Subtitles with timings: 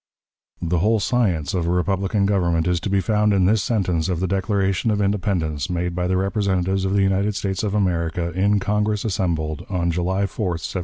[0.63, 4.19] The whole science of a republican government is to be found in this sentence of
[4.19, 8.59] the Declaration of Independence, made by the representatives of the United States of America, in
[8.59, 10.77] Congress assembled, on July 4, 1776.